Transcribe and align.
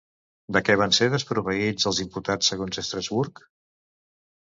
De 0.55 0.61
què 0.69 0.77
van 0.81 0.95
ser 0.99 1.09
desproveïts 1.17 1.89
els 1.93 2.01
imputats 2.07 2.53
segons 2.55 2.83
Estrasburg? 2.87 3.47